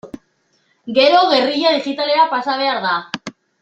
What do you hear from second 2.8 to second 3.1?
da.